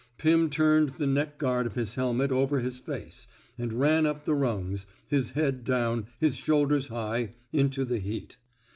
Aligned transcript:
Pim 0.17 0.49
turned 0.49 0.93
the 0.97 1.05
neck 1.05 1.37
gudrd 1.37 1.67
of 1.67 1.75
his 1.75 1.93
helmet 1.93 2.31
over 2.31 2.59
his 2.59 2.79
face, 2.79 3.27
and 3.55 3.71
ran 3.71 4.07
up 4.07 4.25
the 4.25 4.33
rungs, 4.33 4.87
his 5.07 5.29
head 5.37 5.63
down, 5.63 6.07
his 6.19 6.35
shoulders 6.37 6.87
high, 6.87 7.35
into 7.53 7.85
the 7.85 7.99
heat. 7.99 8.37